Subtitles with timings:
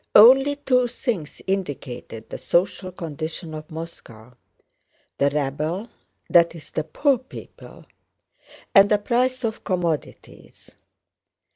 [0.15, 5.89] Only two things indicated the social condition of Moscow—the rabble,
[6.27, 7.85] that is the poor people,
[8.73, 10.71] and the price of commodities.